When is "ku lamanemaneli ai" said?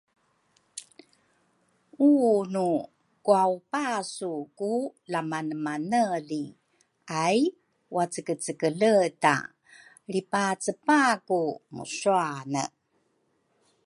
4.59-7.39